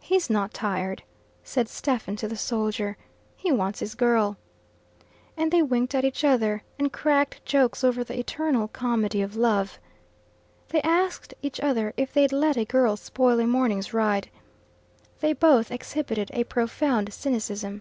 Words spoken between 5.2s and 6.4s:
And they winked at each